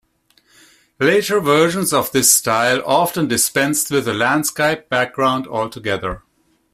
[0.99, 6.23] Later versions of this style often dispensed with a landscape background altogether.